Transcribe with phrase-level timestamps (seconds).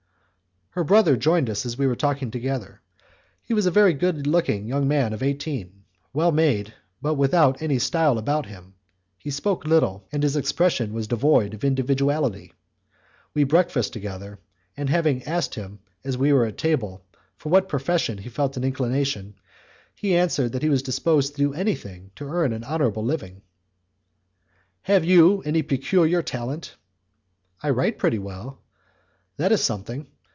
[0.73, 2.79] Her brother joined us as we were talking together.
[3.43, 8.17] He was a good looking young man of eighteen, well made, but without any style
[8.17, 8.75] about him;
[9.17, 12.53] he spoke little, and his expression was devoid of individuality.
[13.33, 14.39] We breakfasted together,
[14.77, 17.03] and having asked him as we were at table
[17.35, 19.35] for what profession he felt an inclination,
[19.93, 23.41] he answered that he was disposed to do anything to earn an honourable living.
[24.83, 26.77] "Have you any peculiar talent?"
[27.61, 28.59] "I write pretty well."
[29.35, 30.07] "That is something.